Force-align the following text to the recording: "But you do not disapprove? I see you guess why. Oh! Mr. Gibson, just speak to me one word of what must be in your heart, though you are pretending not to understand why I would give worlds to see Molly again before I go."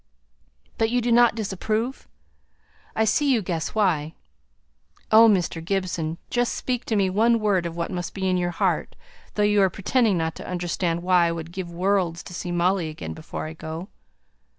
"But 0.79 0.89
you 0.89 0.99
do 0.99 1.11
not 1.11 1.35
disapprove? 1.35 2.07
I 2.95 3.05
see 3.05 3.31
you 3.31 3.43
guess 3.43 3.75
why. 3.75 4.15
Oh! 5.11 5.29
Mr. 5.29 5.63
Gibson, 5.63 6.17
just 6.31 6.55
speak 6.55 6.85
to 6.85 6.95
me 6.95 7.07
one 7.07 7.39
word 7.39 7.67
of 7.67 7.75
what 7.77 7.91
must 7.91 8.15
be 8.15 8.27
in 8.27 8.35
your 8.35 8.49
heart, 8.49 8.95
though 9.35 9.43
you 9.43 9.61
are 9.61 9.69
pretending 9.69 10.17
not 10.17 10.33
to 10.37 10.47
understand 10.49 11.03
why 11.03 11.27
I 11.27 11.31
would 11.31 11.51
give 11.51 11.71
worlds 11.71 12.23
to 12.23 12.33
see 12.33 12.51
Molly 12.51 12.89
again 12.89 13.13
before 13.13 13.45
I 13.45 13.53
go." 13.53 13.89